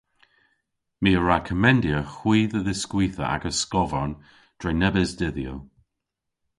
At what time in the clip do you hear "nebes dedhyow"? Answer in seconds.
4.81-5.59